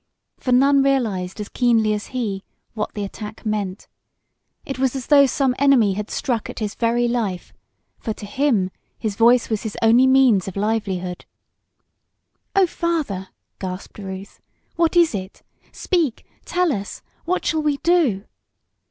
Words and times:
For 0.39 0.51
none 0.51 0.81
realized 0.81 1.39
as 1.39 1.47
keenly 1.47 1.93
as 1.93 2.07
he 2.07 2.43
what 2.73 2.95
the 2.95 3.03
attack 3.03 3.45
meant. 3.45 3.87
It 4.65 4.79
was 4.79 4.95
as 4.95 5.05
though 5.05 5.27
some 5.27 5.53
enemy 5.59 5.93
had 5.93 6.09
struck 6.09 6.49
at 6.49 6.57
his 6.57 6.73
very 6.73 7.07
life, 7.07 7.53
for 7.99 8.11
to 8.13 8.25
him 8.25 8.71
his 8.97 9.15
voice 9.15 9.47
was 9.51 9.61
his 9.61 9.77
only 9.79 10.07
means 10.07 10.47
of 10.47 10.55
livelihood. 10.57 11.25
"Oh, 12.55 12.65
Father!" 12.65 13.29
gasped 13.59 13.99
Ruth. 13.99 14.41
"What 14.75 14.95
is 14.97 15.13
it? 15.13 15.43
Speak! 15.71 16.25
Tell 16.45 16.73
us! 16.73 17.03
What 17.25 17.45
shall 17.45 17.61
we 17.61 17.77
do?" 17.77 18.23